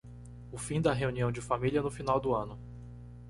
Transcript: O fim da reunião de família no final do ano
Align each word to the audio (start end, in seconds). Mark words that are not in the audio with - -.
O 0.51 0.57
fim 0.57 0.81
da 0.81 0.93
reunião 0.93 1.31
de 1.31 1.41
família 1.41 1.79
no 1.79 1.91
final 1.91 2.19
do 2.19 2.33
ano 2.33 2.57